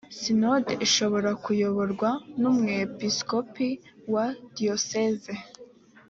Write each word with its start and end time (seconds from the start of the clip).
sinode 0.19 0.73
ishobora 0.85 1.29
kuyoborwa 1.43 2.09
n’umwepiskopi 2.39 3.69
wa 4.13 4.25
diyoseze 4.55 5.33